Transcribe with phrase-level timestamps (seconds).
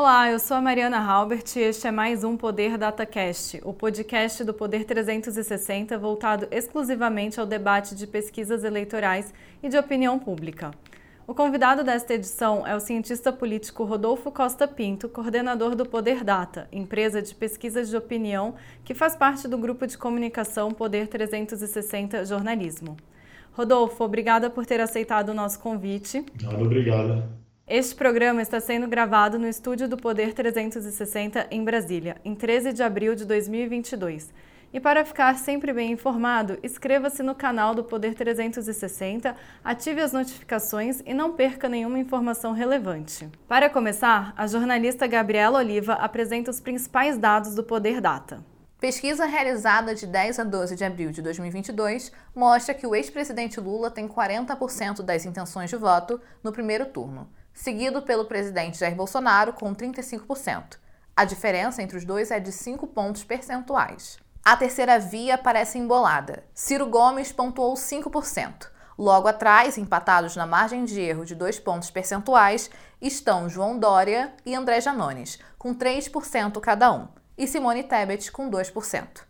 [0.00, 4.44] Olá, eu sou a Mariana Halbert e este é mais um Poder DataCast, o podcast
[4.44, 10.70] do Poder 360 voltado exclusivamente ao debate de pesquisas eleitorais e de opinião pública.
[11.26, 16.68] O convidado desta edição é o cientista político Rodolfo Costa Pinto, coordenador do Poder Data,
[16.70, 18.54] empresa de pesquisas de opinião
[18.84, 22.96] que faz parte do grupo de comunicação Poder 360 Jornalismo.
[23.50, 26.24] Rodolfo, obrigada por ter aceitado o nosso convite.
[26.54, 27.47] Obrigada.
[27.70, 32.82] Este programa está sendo gravado no estúdio do Poder 360 em Brasília, em 13 de
[32.82, 34.32] abril de 2022.
[34.72, 41.02] E para ficar sempre bem informado, inscreva-se no canal do Poder 360, ative as notificações
[41.04, 43.28] e não perca nenhuma informação relevante.
[43.46, 48.42] Para começar, a jornalista Gabriela Oliva apresenta os principais dados do Poder Data.
[48.80, 53.90] Pesquisa realizada de 10 a 12 de abril de 2022 mostra que o ex-presidente Lula
[53.90, 59.74] tem 40% das intenções de voto no primeiro turno seguido pelo presidente Jair Bolsonaro com
[59.74, 60.78] 35%.
[61.16, 64.16] A diferença entre os dois é de 5 pontos percentuais.
[64.44, 66.44] A terceira via parece embolada.
[66.54, 68.68] Ciro Gomes pontuou 5%.
[68.96, 72.70] Logo atrás, empatados na margem de erro de 2 pontos percentuais,
[73.02, 79.22] estão João Dória e André Janones, com 3% cada um, e Simone Tebet, com 2%.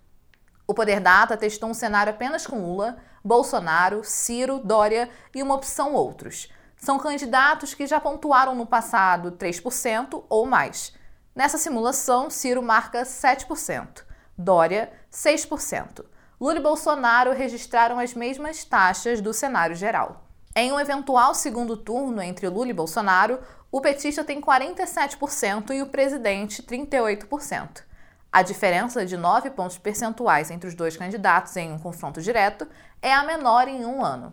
[0.67, 5.95] O Poder Data testou um cenário apenas com Lula, Bolsonaro, Ciro, Dória e uma opção
[5.95, 10.95] outros, são candidatos que já pontuaram no passado 3% ou mais.
[11.35, 14.05] Nessa simulação, Ciro marca 7%,
[14.37, 16.05] Dória 6%.
[16.41, 20.25] Lula e Bolsonaro registraram as mesmas taxas do cenário geral.
[20.55, 23.41] Em um eventual segundo turno entre Lula e Bolsonaro,
[23.71, 27.83] o petista tem 47% e o presidente 38%.
[28.31, 32.69] A diferença de 9 pontos percentuais entre os dois candidatos em um confronto direto
[33.01, 34.33] é a menor em um ano.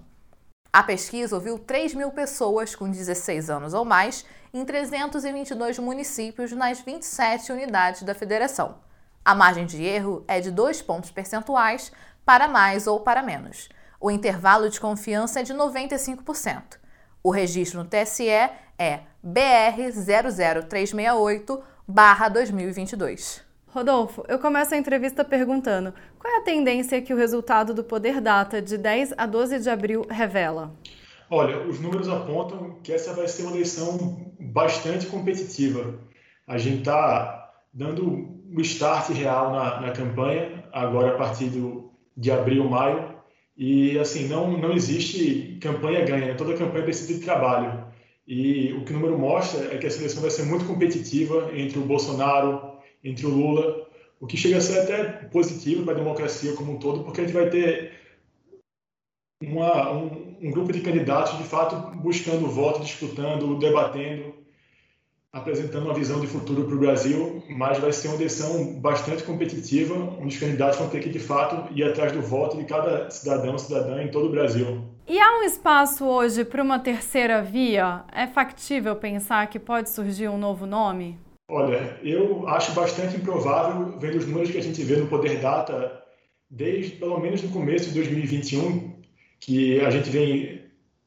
[0.75, 6.81] A pesquisa ouviu 3 mil pessoas com 16 anos ou mais em 322 municípios nas
[6.81, 8.75] 27 unidades da federação.
[9.23, 11.93] A margem de erro é de 2 pontos percentuais
[12.25, 13.69] para mais ou para menos.
[14.01, 16.77] O intervalo de confiança é de 95%.
[17.23, 18.51] O registro no TSE é
[19.23, 19.79] BR
[21.87, 23.44] 00368-2022.
[23.75, 28.21] Rodolfo, eu começo a entrevista perguntando: qual é a tendência que o resultado do Poder
[28.21, 30.73] Data de 10 a 12 de abril revela?
[31.29, 35.99] Olha, os números apontam que essa vai ser uma eleição bastante competitiva.
[36.47, 42.31] A gente está dando o start real na, na, campanha, agora a partir do, de
[42.31, 43.13] abril, maio,
[43.57, 46.33] e assim, não, não existe campanha ganha, né?
[46.35, 47.83] toda campanha precisa de trabalho.
[48.25, 51.77] E o que o número mostra é que a eleição vai ser muito competitiva entre
[51.77, 52.74] o Bolsonaro,
[53.05, 53.87] entre o Lula,
[54.19, 57.23] o que chega a ser até positivo para a democracia como um todo, porque a
[57.23, 57.93] gente vai ter
[59.41, 64.33] uma, um, um, grupo de candidatos de fato buscando voto, disputando, debatendo,
[65.31, 69.93] apresentando uma visão de futuro para o Brasil, mas vai ser uma eleição bastante competitiva,
[69.93, 73.57] onde os candidatos vão ter que de fato ir atrás do voto de cada cidadão,
[73.57, 74.81] cidadã em todo o Brasil.
[75.07, 78.05] E há um espaço hoje para uma terceira via?
[78.11, 81.24] É factível pensar que pode surgir um novo nome?
[81.47, 86.03] Olha, eu acho bastante improvável, vendo os números que a gente vê no Poder Data,
[86.49, 88.95] desde pelo menos no começo de 2021,
[89.39, 90.63] que a gente vem,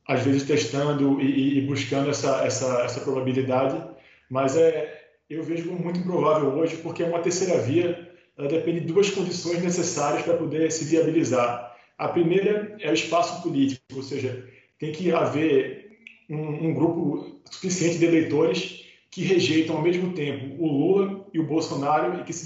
[0.07, 3.83] às vezes, testando e, e buscando essa, essa, essa probabilidade,
[4.31, 8.81] mas é, eu vejo como muito improvável hoje, porque é uma terceira via, ela depende
[8.81, 11.77] de duas condições necessárias para poder se viabilizar.
[11.99, 15.99] A primeira é o espaço político, ou seja, tem que haver
[16.31, 21.47] um, um grupo suficiente de eleitores que rejeitam ao mesmo tempo o Lula e o
[21.47, 22.45] Bolsonaro e que se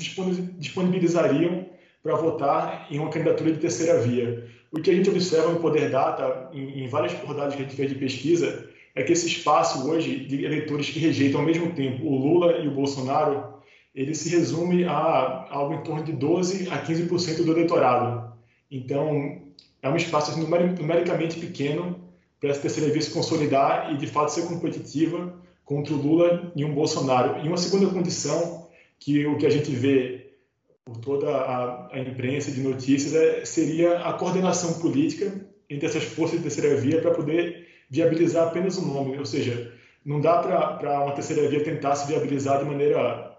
[0.59, 1.67] disponibilizariam
[2.03, 4.49] para votar em uma candidatura de terceira via.
[4.71, 7.77] O que a gente observa no Poder Data, em, em várias rodadas que a gente
[7.77, 12.07] fez de pesquisa, é que esse espaço hoje de eleitores que rejeitam ao mesmo tempo
[12.07, 13.55] o Lula e o Bolsonaro,
[13.95, 18.33] ele se resume a algo em torno de 12 a 15% do eleitorado.
[18.71, 19.43] Então,
[19.83, 22.01] é um espaço assim, numericamente pequeno
[22.41, 25.42] para essa terceira via se consolidar e, de fato, ser competitiva
[25.73, 27.43] contra o Lula e um Bolsonaro.
[27.43, 28.69] E uma segunda condição,
[29.01, 30.35] que o que a gente vê
[30.85, 35.33] por toda a, a imprensa de notícias, é, seria a coordenação política
[35.71, 39.19] entre essas forças de terceira via para poder viabilizar apenas o um nome.
[39.19, 39.73] Ou seja,
[40.05, 43.33] não dá para uma terceira via tentar se viabilizar de maneira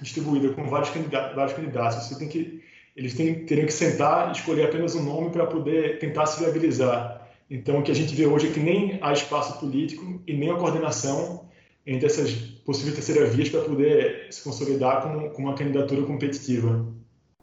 [0.00, 1.34] distribuída com vários candidatos.
[1.34, 2.06] Vários candidatos.
[2.06, 2.62] Você tem que,
[2.94, 7.26] eles têm, teriam que sentar e escolher apenas um nome para poder tentar se viabilizar.
[7.50, 10.50] Então, o que a gente vê hoje é que nem há espaço político e nem
[10.50, 11.50] a coordenação
[11.86, 12.32] entre essas
[12.64, 16.86] possíveis terceiras vias para poder se consolidar com, com uma candidatura competitiva.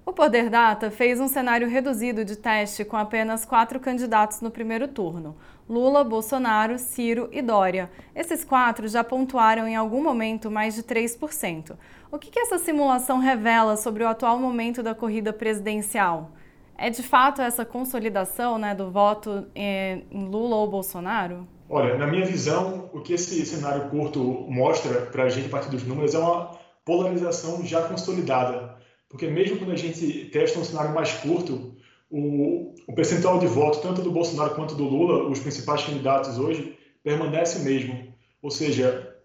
[0.09, 4.87] O Poder Data fez um cenário reduzido de teste com apenas quatro candidatos no primeiro
[4.87, 5.35] turno:
[5.69, 7.91] Lula, Bolsonaro, Ciro e Dória.
[8.15, 11.77] Esses quatro já pontuaram em algum momento mais de 3%.
[12.11, 16.31] O que, que essa simulação revela sobre o atual momento da corrida presidencial?
[16.75, 21.47] É de fato essa consolidação né, do voto eh, em Lula ou Bolsonaro?
[21.71, 24.19] Olha, na minha visão, o que esse cenário curto
[24.49, 28.75] mostra para a gente a partir dos números é uma polarização já consolidada.
[29.07, 31.75] Porque mesmo quando a gente testa um cenário mais curto,
[32.09, 36.75] o, o percentual de voto, tanto do Bolsonaro quanto do Lula, os principais candidatos hoje,
[37.03, 38.15] permanece o mesmo.
[38.41, 39.15] Ou seja,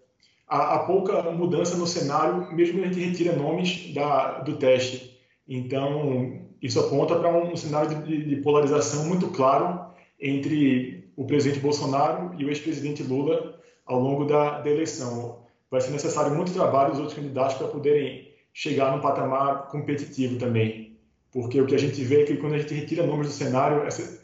[0.47, 5.19] há, pouca mudança no cenário, mesmo que a gente retira nomes da, do teste.
[5.47, 9.83] Então, isso aponta para um cenário de, de polarização muito claro
[10.19, 15.43] entre o presidente Bolsonaro e o ex-presidente Lula ao longo da, da, eleição.
[15.69, 20.97] Vai ser necessário muito trabalho dos outros candidatos para poderem chegar num patamar competitivo também.
[21.31, 23.83] Porque o que a gente vê é que quando a gente retira nomes do cenário,
[23.83, 24.23] essa,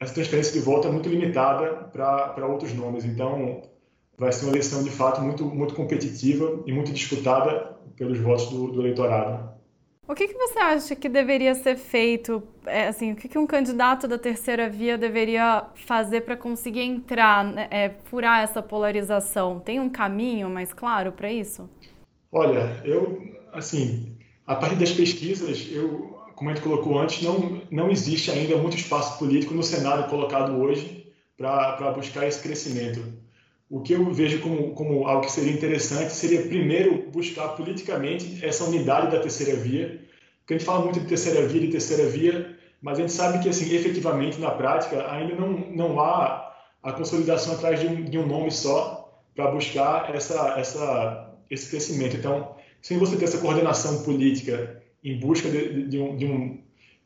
[0.00, 3.04] essa transferência de voto é muito limitada para outros nomes.
[3.04, 3.62] Então,
[4.16, 8.72] vai ser uma eleição de fato muito, muito competitiva e muito disputada pelos votos do,
[8.72, 9.57] do eleitorado.
[10.08, 12.42] O que, que você acha que deveria ser feito?
[12.64, 17.44] É, assim, o que, que um candidato da terceira via deveria fazer para conseguir entrar,
[17.44, 19.60] né, é, furar essa polarização?
[19.60, 21.68] Tem um caminho mais claro para isso?
[22.32, 23.22] Olha, eu,
[23.52, 24.16] assim,
[24.46, 28.78] a partir das pesquisas, eu, como a gente colocou antes, não, não existe ainda muito
[28.78, 33.02] espaço político no cenário colocado hoje para buscar esse crescimento.
[33.70, 38.64] O que eu vejo como, como algo que seria interessante seria, primeiro, buscar politicamente essa
[38.64, 40.00] unidade da terceira via.
[40.40, 43.42] Porque a gente fala muito de terceira via, de terceira via, mas a gente sabe
[43.42, 48.18] que, assim, efetivamente, na prática, ainda não, não há a consolidação atrás de um, de
[48.18, 52.16] um nome só para buscar essa, essa, esse crescimento.
[52.16, 56.58] Então, sem você ter essa coordenação política em busca de, de, um, de, um,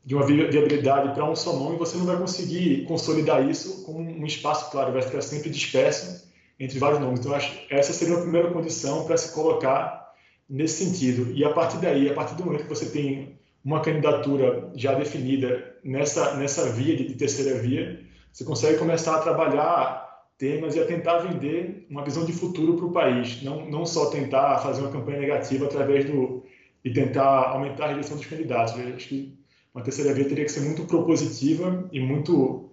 [0.05, 4.25] de uma viabilidade para um só nome, você não vai conseguir consolidar isso com um
[4.25, 6.31] espaço claro, vai ficar sempre disperso
[6.65, 7.21] entre vários nomes.
[7.21, 10.13] Então, acho essa seria a primeira condição para se colocar
[10.49, 11.33] nesse sentido.
[11.33, 15.77] E a partir daí, a partir do momento que você tem uma candidatura já definida
[15.83, 18.01] nessa, nessa via de, de terceira via,
[18.33, 20.03] você consegue começar a trabalhar
[20.39, 24.11] temas e a tentar vender uma visão de futuro para o país, não, não só
[24.11, 26.45] tentar fazer uma campanha negativa através do
[26.85, 28.77] e tentar aumentar a rejeição dos candidatos.
[28.77, 29.39] Eu acho que
[29.75, 32.72] uma terceira via teria que ser muito propositiva e muito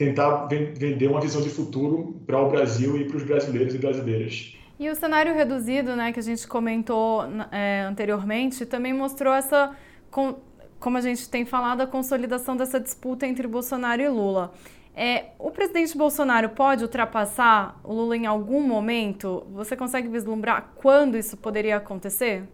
[0.00, 4.56] tentar vender uma visão de futuro para o Brasil e para os brasileiros e brasileiras.
[4.78, 9.76] E o cenário reduzido, né, que a gente comentou é, anteriormente, também mostrou essa,
[10.10, 10.36] com,
[10.78, 14.54] como a gente tem falado, a consolidação dessa disputa entre Bolsonaro e Lula.
[14.96, 19.46] É, o presidente Bolsonaro pode ultrapassar o Lula em algum momento?
[19.52, 22.44] Você consegue vislumbrar quando isso poderia acontecer?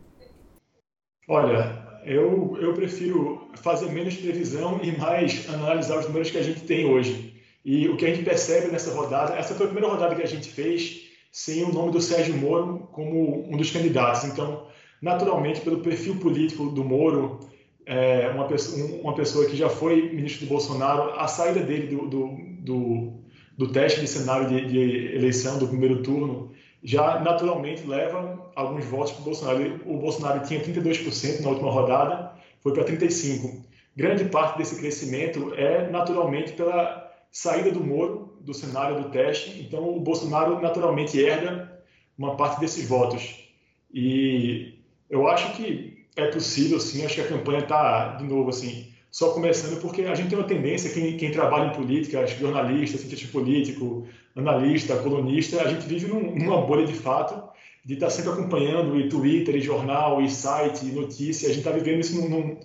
[1.29, 6.63] Olha, eu, eu prefiro fazer menos previsão e mais analisar os números que a gente
[6.63, 7.36] tem hoje.
[7.67, 10.27] E o que a gente percebe nessa rodada, essa foi a primeira rodada que a
[10.27, 14.23] gente fez sem o nome do Sérgio Moro como um dos candidatos.
[14.23, 14.69] Então,
[15.03, 17.41] naturalmente, pelo perfil político do Moro,
[17.85, 22.07] é, uma, pessoa, uma pessoa que já foi ministro do Bolsonaro, a saída dele do,
[22.07, 23.13] do, do,
[23.59, 26.53] do teste de cenário de, de, eleição do primeiro turno
[26.85, 29.81] já naturalmente leva alguns votos para o Bolsonaro.
[29.87, 32.31] O Bolsonaro tinha 32% na última rodada,
[32.61, 33.65] foi para 35%.
[33.97, 39.97] Grande parte desse crescimento é naturalmente pela saída do Moro do cenário do teste, então
[39.97, 41.83] o Bolsonaro naturalmente herda
[42.17, 43.45] uma parte desses votos.
[43.93, 44.75] E
[45.11, 49.31] eu acho que é possível, sim, acho que a campanha está, de novo, assim, só
[49.31, 54.07] começando, porque a gente tem uma tendência, quem, quem trabalha em política, jornalista, cientista político,
[54.35, 57.43] analista, colunista, a gente vive num, numa bolha de fato,
[57.85, 61.61] de estar tá sempre acompanhando e Twitter, e jornal, e site, e notícia, a gente
[61.61, 62.57] está vivendo isso num, num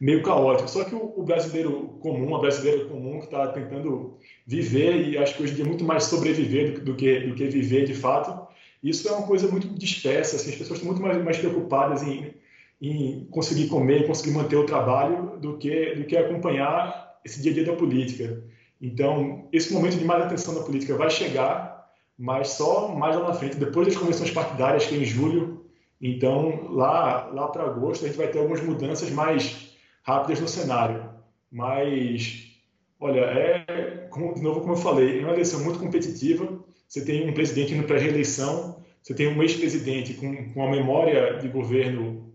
[0.00, 0.68] meio caótico.
[0.68, 4.16] Só que o, brasileiro comum, a brasileira comum que está tentando
[4.46, 7.34] viver e acho que hoje em dia é muito mais sobreviver do, do, que, do
[7.34, 8.48] que viver de fato,
[8.82, 10.36] isso é uma coisa muito dispersa.
[10.36, 12.32] Assim, as pessoas estão muito mais, mais preocupadas em,
[12.80, 17.54] em conseguir comer, conseguir manter o trabalho do que, do que acompanhar esse dia a
[17.54, 18.42] dia da política.
[18.80, 23.34] Então, esse momento de mais atenção da política vai chegar, mas só mais lá na
[23.34, 25.66] frente, depois das convenções partidárias, que é em julho.
[26.00, 29.69] Então, lá, lá para agosto, a gente vai ter algumas mudanças mais
[30.10, 31.08] rápidas no cenário.
[31.50, 32.52] Mas,
[32.98, 36.58] olha, é, como, de novo, como eu falei, é uma eleição muito competitiva.
[36.88, 41.38] Você tem um presidente indo para reeleição, você tem um ex-presidente com, com uma memória
[41.38, 42.34] de governo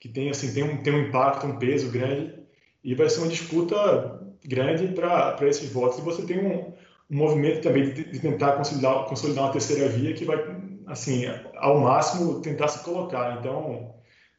[0.00, 2.34] que tem, assim, tem, um, tem um impacto, um peso grande,
[2.82, 5.98] e vai ser uma disputa grande para esses votos.
[5.98, 6.72] E você tem um,
[7.08, 10.38] um movimento também de, de, tentar consolidar, consolidar uma terceira via que vai,
[10.86, 11.24] assim,
[11.54, 13.38] ao máximo tentar se colocar.
[13.38, 13.94] Então,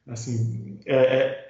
[0.06, 1.43] assim, é, é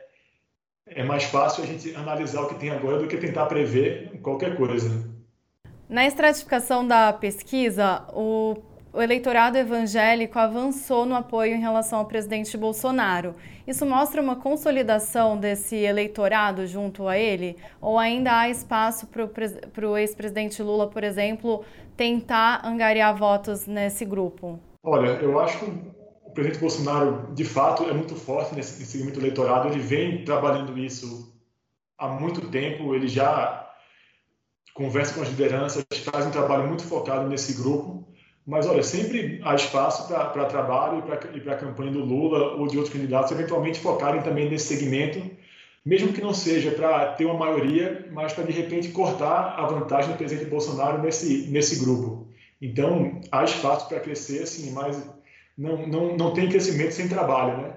[0.96, 4.56] é mais fácil a gente analisar o que tem agora do que tentar prever qualquer
[4.56, 5.12] coisa.
[5.90, 8.56] Na estratificação da pesquisa, o,
[8.92, 13.36] o eleitorado evangélico avançou no apoio em relação ao presidente Bolsonaro.
[13.68, 17.58] Isso mostra uma consolidação desse eleitorado junto a ele?
[17.82, 21.63] Ou ainda há espaço para o ex-presidente Lula, por exemplo,
[21.96, 24.60] tentar angariar votos nesse grupo?
[24.84, 25.66] Olha, eu acho
[26.34, 29.70] presidente Bolsonaro, de fato, é muito forte nesse segmento eleitorado.
[29.70, 31.34] Ele vem trabalhando isso
[31.98, 32.94] há muito tempo.
[32.94, 33.72] Ele já
[34.74, 38.08] conversa com as lideranças, faz um trabalho muito focado nesse grupo.
[38.46, 42.78] Mas, olha, sempre há espaço para trabalho e para a campanha do Lula ou de
[42.78, 45.32] outros candidatos eventualmente focarem também nesse segmento,
[45.86, 50.12] mesmo que não seja para ter uma maioria, mas para, de repente, cortar a vantagem
[50.12, 52.28] do presidente Bolsonaro nesse, nesse grupo.
[52.62, 55.02] Então, há espaço para crescer, sim, mas
[55.58, 57.74] não, não, não tem crescimento sem trabalho, né?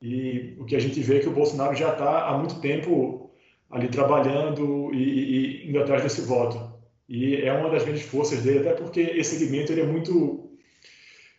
[0.00, 3.30] E o que a gente vê é que o Bolsonaro já está há muito tempo
[3.70, 6.74] ali trabalhando e, e, indo atrás desse voto.
[7.08, 10.50] E é uma das grandes forças dele, até porque esse segmento ele é muito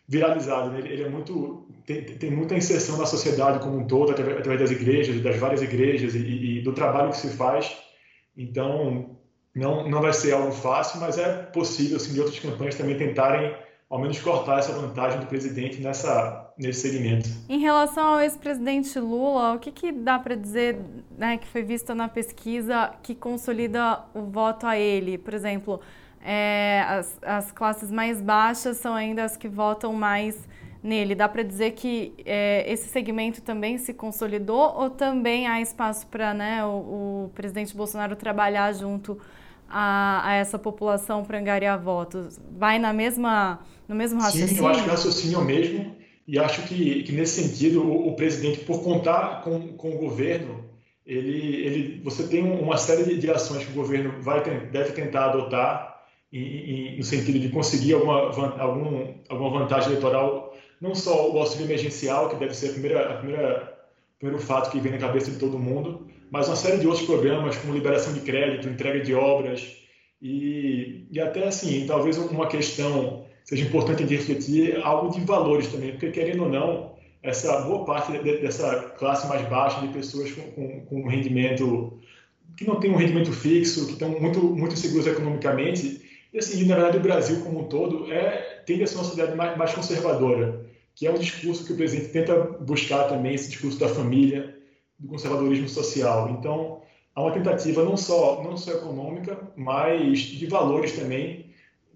[0.06, 0.80] viralizado, né?
[0.80, 5.20] ele é muito tem, tem, muita inserção na sociedade como um todo através, das igrejas,
[5.20, 7.76] das várias igrejas e, e, do trabalho que se faz.
[8.36, 9.16] Então
[9.54, 13.54] não não vai ser algo fácil, mas é possível assim de outras campanhas também tentarem
[13.90, 17.28] ao menos cortar essa vantagem do presidente nessa, nesse segmento.
[17.48, 20.78] Em relação ao ex-presidente Lula, o que, que dá para dizer
[21.16, 25.16] né, que foi visto na pesquisa que consolida o voto a ele?
[25.16, 25.80] Por exemplo,
[26.20, 30.36] é, as, as classes mais baixas são ainda as que votam mais
[30.82, 31.14] nele.
[31.14, 36.34] Dá para dizer que é, esse segmento também se consolidou ou também há espaço para
[36.34, 39.18] né, o, o presidente Bolsonaro trabalhar junto
[39.68, 42.40] a, a essa população para angariar votos?
[42.56, 44.56] Vai na mesma, no mesmo raciocínio?
[44.56, 45.96] Sim, eu acho que o raciocínio é o mesmo
[46.26, 50.64] e acho que, que nesse sentido o, o, presidente, por contar com, com o governo,
[51.06, 55.30] ele, ele, você tem uma série de, de ações que o governo vai deve tentar
[55.30, 61.38] adotar em, em, no sentido de conseguir alguma, algum, alguma vantagem eleitoral, não só o
[61.38, 63.78] auxílio emergencial, que deve ser a primeira, a primeira
[64.18, 67.56] primeiro fato que vem na cabeça de todo mundo, mas uma série de outros programas,
[67.56, 69.76] como liberação de crédito, entrega de obras,
[70.20, 75.92] e, e até assim, talvez uma questão seja importante de refletir algo de valores também,
[75.92, 80.42] porque querendo ou não, essa boa parte de, dessa classe mais baixa de pessoas com,
[80.50, 81.98] com, com, rendimento
[82.56, 86.74] que não tem um rendimento fixo, que estão muito muito seguros economicamente, e assim, na
[86.74, 90.68] verdade o Brasil como um todo é tende a ser uma sociedade mais, mais conservadora
[90.98, 94.58] que é um discurso que o presidente tenta buscar também, esse discurso da família,
[94.98, 96.30] do conservadorismo social.
[96.30, 96.80] Então,
[97.14, 101.46] há uma tentativa não só, não só econômica, mas de valores também,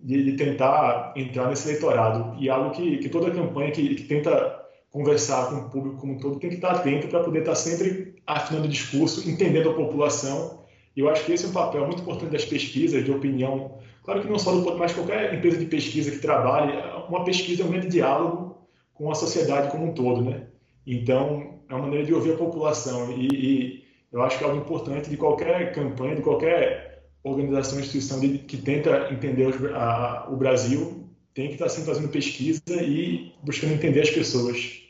[0.03, 2.37] de, de tentar entrar nesse eleitorado.
[2.41, 6.19] E algo que, que toda campanha que, que tenta conversar com o público como um
[6.19, 10.63] todo tem que estar atento para poder estar sempre afinando o discurso, entendendo a população.
[10.95, 13.79] E eu acho que esse é um papel muito importante das pesquisas de opinião.
[14.05, 16.73] Claro que não só do mas qualquer empresa de pesquisa que trabalhe,
[17.09, 18.59] uma pesquisa é um grande diálogo
[18.93, 20.49] com a sociedade como um todo, né?
[20.87, 24.61] Então, é uma maneira de ouvir a população e, e eu acho que é algo
[24.61, 30.37] importante de qualquer campanha, de qualquer organização, instituição de, que tenta entender os, a, o
[30.37, 34.83] Brasil, tem que estar sempre fazendo pesquisa e buscando entender as pessoas.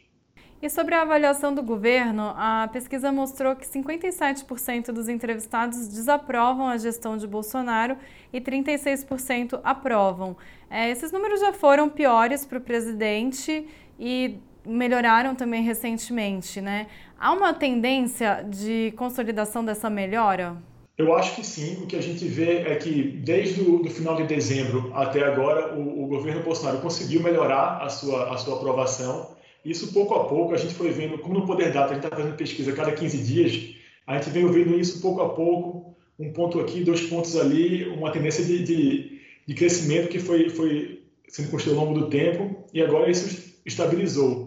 [0.60, 6.76] E sobre a avaliação do governo, a pesquisa mostrou que 57% dos entrevistados desaprovam a
[6.76, 7.96] gestão de Bolsonaro
[8.32, 10.36] e 36% aprovam.
[10.70, 13.66] É, esses números já foram piores para o presidente
[13.98, 16.86] e melhoraram também recentemente, né?
[17.18, 20.56] Há uma tendência de consolidação dessa melhora?
[20.96, 21.82] Eu acho que sim.
[21.82, 26.04] O que a gente vê é que desde o final de dezembro até agora, o,
[26.04, 29.36] o, governo Bolsonaro conseguiu melhorar a sua, a sua aprovação.
[29.64, 32.16] Isso pouco a pouco a gente foi vendo, como no Poder Data a gente está
[32.16, 33.74] fazendo pesquisa a cada 15 dias,
[34.06, 38.10] a gente veio vendo isso pouco a pouco, um ponto aqui, dois pontos ali, uma
[38.10, 42.82] tendência de, de, de crescimento que foi, foi sendo construído ao longo do tempo, e
[42.82, 44.41] agora isso estabilizou.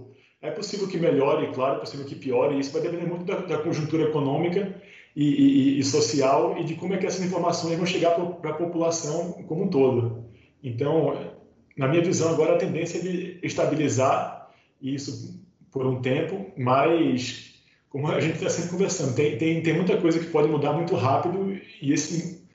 [0.46, 3.58] É possível que melhore, claro, é possível que piore, isso vai depender muito da, da
[3.58, 4.76] conjuntura econômica
[5.16, 8.54] e, e, e, social e de como é que essas informações vão chegar para a
[8.54, 10.24] população como um todo.
[10.64, 11.34] Então,
[11.76, 17.56] na minha visão, agora a tendência é de estabilizar isso por um tempo, mas,
[17.90, 20.96] como a gente está sempre conversando, tem, tem, tem muita coisa que pode mudar muito
[20.96, 22.46] rápido e esse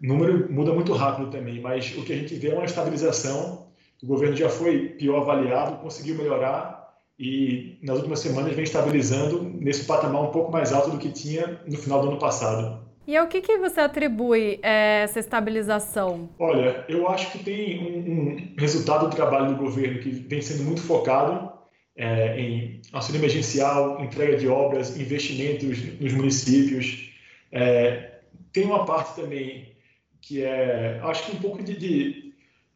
[0.00, 3.68] número muda muito rápido também, mas o que a gente vê é uma estabilização
[4.02, 6.77] o governo já foi pior avaliado, conseguiu melhorar
[7.18, 11.60] e nas últimas semanas vem estabilizando nesse patamar um pouco mais alto do que tinha
[11.66, 12.86] no final do ano passado.
[13.08, 16.28] E ao que, que você atribui é, essa estabilização?
[16.38, 20.64] Olha, eu acho que tem um, um, resultado do trabalho do governo que vem sendo
[20.64, 21.50] muito focado
[21.96, 27.10] é, em auxílio emergencial, entrega de obras, investimentos nos municípios.
[27.50, 28.18] É,
[28.52, 29.72] tem uma parte também
[30.20, 32.27] que é, acho que um pouco de, de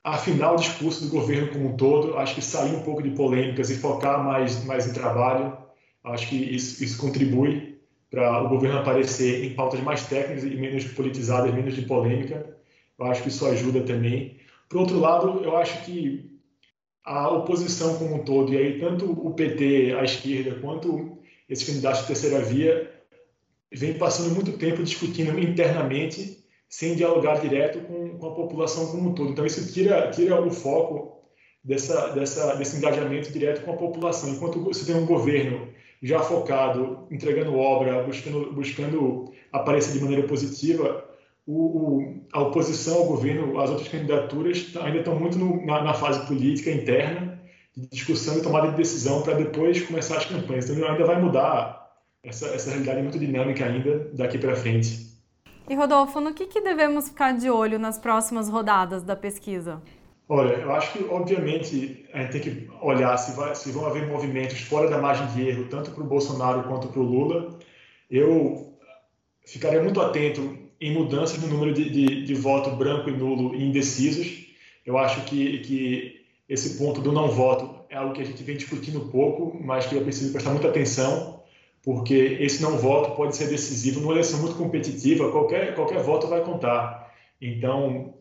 [0.05, 3.71] afinar o discurso do governo como um todo, acho que sair um pouco de polêmicas
[3.71, 5.57] e focar mais, mais em trabalho,
[6.05, 7.81] acho que isso, isso contribui
[8.11, 12.57] para o governo aparecer em pautas mais técnicas e menos politizadas, menos de polêmica.
[12.99, 14.37] Eu acho que isso ajuda também.
[14.69, 16.31] Por outro lado, eu acho que
[17.05, 21.19] a oposição como um todo, e aí tanto o PT, a esquerda, quanto
[21.49, 22.93] esses candidatos de terceira via,
[23.73, 26.42] vem passando muito tempo discutindo internamente,
[26.73, 29.31] sem dialogar direto com, com a população como um todo.
[29.31, 31.21] Então, isso tira, tira o foco
[31.63, 34.31] dessa, dessa, desse engajamento direto com a população.
[34.31, 35.69] Enquanto você tem um governo
[36.03, 41.05] já focado, entregando obra, buscando, buscando aparecer de maneira positiva,
[41.47, 45.93] o, o, a oposição ao governo, as outras candidaturas ainda estão muito no, na, na,
[45.93, 47.39] fase política interna,
[47.77, 50.71] de discussão e tomada de decisão para depois começar as campanhas.
[50.71, 51.87] Então ainda vai mudar
[52.25, 55.12] essa, essa realidade muito dinâmica ainda daqui para frente.
[55.69, 59.81] E Rodolfo, no que, que devemos ficar de olho nas próximas rodadas da pesquisa?
[60.29, 64.07] Olha, eu acho que, obviamente, a gente tem que olhar se, vai, se vão haver
[64.07, 67.59] movimentos fora da margem de erro, tanto para o Bolsonaro quanto para o Lula.
[68.11, 68.79] Eu
[69.45, 73.63] ficaria muito atento em mudanças no número de, de, de voto branco e nulo e
[73.63, 74.47] indecisos.
[74.85, 78.57] Eu acho que, que esse ponto do não voto é algo que a gente vem
[78.57, 81.42] discutindo pouco, mas que é preciso prestar muita atenção,
[81.83, 86.43] porque esse não voto pode ser decisivo numa eleição muito competitiva, qualquer, qualquer voto vai
[86.43, 87.13] contar.
[87.41, 88.15] Então,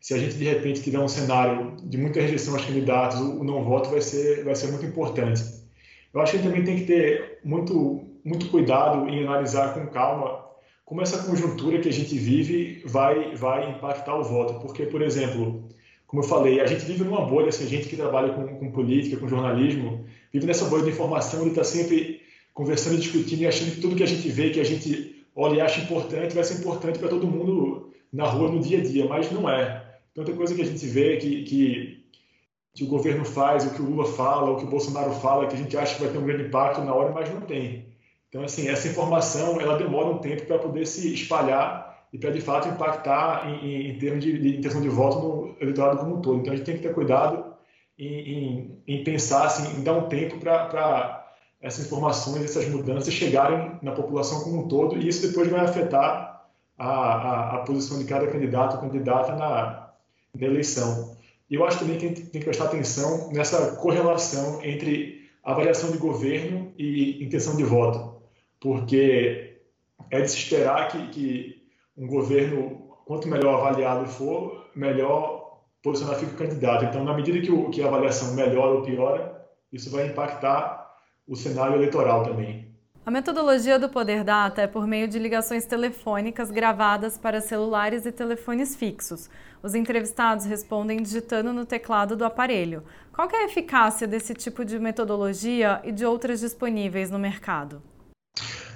[0.00, 3.64] se a gente de repente tiver um cenário de muita rejeição aos candidatos, o não
[3.64, 5.42] voto vai ser, vai ser muito importante.
[6.12, 10.44] Eu acho que também tem que ter muito, muito cuidado em analisar com calma
[10.84, 14.60] como essa conjuntura que a gente vive vai, vai impactar o voto.
[14.60, 15.68] Porque, por exemplo,
[16.06, 18.70] como eu falei, a gente vive numa bolha, assim, a gente que trabalha com, com
[18.70, 22.20] política, com jornalismo, vive nessa bolha de informação e está sempre
[22.56, 25.56] conversando e discutindo e achando que tudo que a gente vê, que a gente olha
[25.56, 29.06] e acha importante, vai ser importante para todo mundo na rua, no dia a dia,
[29.06, 29.84] mas não é.
[30.14, 32.06] Tanta coisa que a gente vê que, que,
[32.74, 35.54] que o governo faz, o que o Lula fala, o que o Bolsonaro fala, que
[35.54, 37.94] a gente acha que vai ter um grande impacto na hora, mas não tem.
[38.30, 42.40] Então, assim, essa informação ela demora um tempo para poder se espalhar e para de
[42.40, 46.40] fato impactar em, em termos de, de, intenção de voto no eleitorado como um todo.
[46.40, 47.52] Então, a gente tem que ter cuidado
[47.98, 51.25] em, em, em pensar, assim, em dar um tempo para
[51.66, 56.46] essas informações, essas mudanças chegarem na população como um todo e isso depois vai afetar
[56.78, 59.90] a, a, a posição de cada candidato ou candidata na,
[60.34, 61.16] na eleição.
[61.50, 65.90] E eu acho também que a gente tem que prestar atenção nessa correlação entre avaliação
[65.90, 68.16] de governo e intenção de voto
[68.60, 69.58] porque
[70.10, 71.62] é de se esperar que, que
[71.96, 76.84] um governo, quanto melhor avaliado for, melhor posicionar fica o candidato.
[76.84, 80.85] Então, na medida que, o, que a avaliação melhora ou piora, isso vai impactar
[81.26, 82.66] o cenário eleitoral também.
[83.04, 88.10] A metodologia do Poder Data é por meio de ligações telefônicas gravadas para celulares e
[88.10, 89.30] telefones fixos.
[89.62, 92.82] Os entrevistados respondem digitando no teclado do aparelho.
[93.12, 97.80] Qual é a eficácia desse tipo de metodologia e de outras disponíveis no mercado?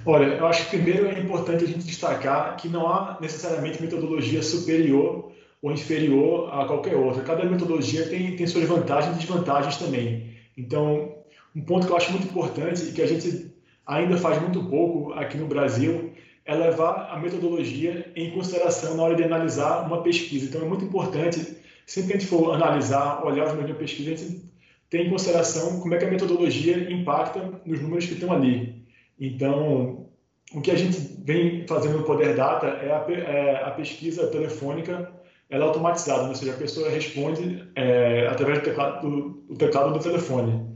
[0.05, 4.41] Olha, eu acho que primeiro é importante a gente destacar que não há necessariamente metodologia
[4.41, 7.21] superior ou inferior a qualquer outra.
[7.21, 10.37] Cada metodologia tem, tem suas vantagens e desvantagens também.
[10.57, 11.20] Então,
[11.55, 13.51] um ponto que eu acho muito importante e que a gente
[13.85, 16.11] ainda faz muito pouco aqui no Brasil
[16.45, 20.45] é levar a metodologia em consideração na hora de analisar uma pesquisa.
[20.45, 23.79] Então, é muito importante, sempre que a gente for analisar, olhar os números de uma
[23.79, 24.41] pesquisa, a gente
[24.89, 28.85] tem em consideração como é que a metodologia impacta nos números que estão ali.
[29.19, 30.07] Então,
[30.53, 35.11] o que a gente vem fazendo no Poder Data é a, é a pesquisa telefônica
[35.51, 36.29] ela é automatizada, né?
[36.29, 40.70] ou seja, a pessoa responde é, através do teclado do, do teclado do telefone.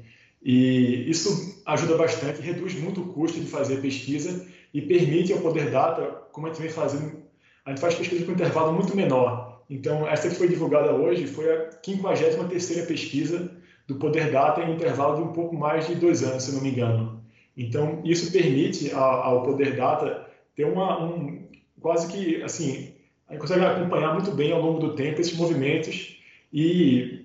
[0.46, 5.72] E isso ajuda bastante, reduz muito o custo de fazer pesquisa e permite ao Poder
[5.72, 7.24] Data, como a gente vem fazendo,
[7.66, 9.64] a gente faz pesquisa com um intervalo muito menor.
[9.68, 13.52] Então, essa que foi divulgada hoje foi a 53ª pesquisa
[13.88, 16.70] do Poder Data em intervalo de um pouco mais de dois anos, se não me
[16.70, 17.24] engano.
[17.58, 21.42] Então, isso permite ao Poder Data ter uma, um,
[21.82, 22.94] quase que, assim,
[23.28, 26.22] a gente consegue acompanhar muito bem ao longo do tempo esses movimentos
[26.54, 27.25] e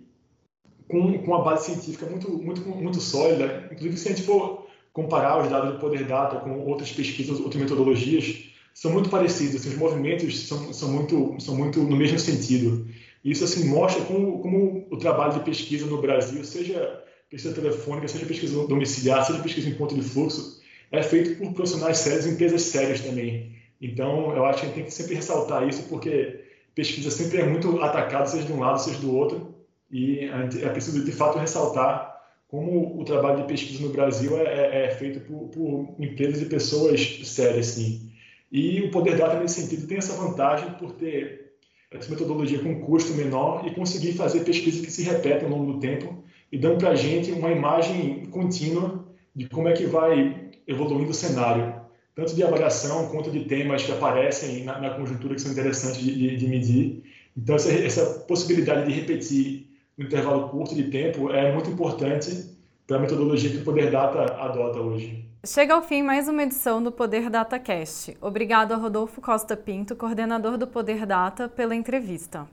[0.91, 3.69] com, com uma base científica muito, muito, muito sólida.
[3.71, 7.63] Inclusive, se a gente for comparar os dados do Poder Data com outras pesquisas, outras
[7.63, 12.87] metodologias, são muito parecidos, assim, os movimentos são, são, muito, são muito no mesmo sentido.
[13.25, 18.27] Isso assim mostra como, como o trabalho de pesquisa no Brasil, seja pesquisa telefônica, seja
[18.27, 22.63] pesquisa domiciliar, seja pesquisa em ponto de fluxo, é feito por profissionais sérios e empresas
[22.63, 23.55] sérias também.
[23.81, 26.41] Então, eu acho que a gente tem que sempre ressaltar isso, porque
[26.75, 29.55] pesquisa sempre é muito atacada, seja de um lado, seja do outro,
[29.91, 32.11] e é preciso, de fato, ressaltar
[32.47, 36.47] como o trabalho de pesquisa no Brasil é, é, é feito por, por, empresas e
[36.47, 38.11] pessoas sérias, sim.
[38.51, 41.53] E o Poder Data, nesse sentido, tem essa vantagem por ter
[41.91, 45.81] essa metodologia com custo menor e conseguir fazer pesquisas que se repetem ao longo do
[45.81, 51.11] tempo e dando para a gente uma imagem contínua de como é que vai evoluindo
[51.11, 51.81] o cenário,
[52.15, 56.13] tanto de avaliação quanto de temas que aparecem na, na conjuntura que são interessantes de,
[56.13, 57.05] de, de medir.
[57.37, 59.70] Então, essa, essa possibilidade de repetir
[60.01, 64.35] um intervalo curto de tempo é muito importante para a metodologia que o Poder Data
[64.35, 65.27] adota hoje.
[65.45, 68.17] Chega ao fim mais uma edição do Poder Data Cast.
[68.21, 72.49] Obrigado a Rodolfo Costa Pinto, coordenador do Poder Data, pela entrevista.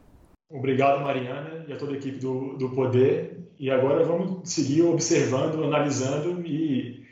[0.50, 3.50] Obrigado, Mariana, e a toda a equipe do, do Poder.
[3.58, 7.06] E agora vamos seguir observando, analisando e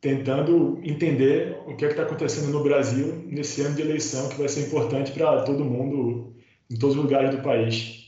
[0.00, 4.48] tentando entender o que é está acontecendo no Brasil nesse ano de eleição, que vai
[4.48, 6.34] ser importante para todo mundo,
[6.68, 8.05] em todos os lugares do país.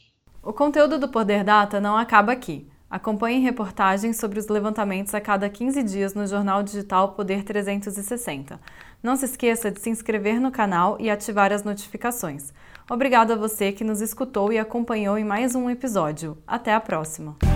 [0.49, 2.67] O conteúdo do Poder Data não acaba aqui.
[2.89, 8.59] Acompanhe reportagens sobre os levantamentos a cada 15 dias no jornal digital Poder 360.
[9.03, 12.51] Não se esqueça de se inscrever no canal e ativar as notificações.
[12.91, 16.39] Obrigado a você que nos escutou e acompanhou em mais um episódio.
[16.47, 17.48] Até a próxima!